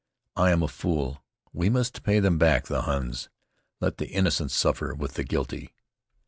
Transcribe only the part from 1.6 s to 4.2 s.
must pay them back, the Huns! Let the